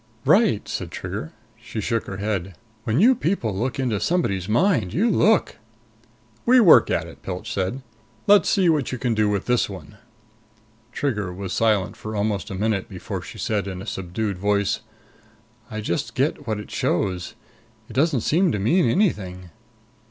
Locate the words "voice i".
14.39-15.81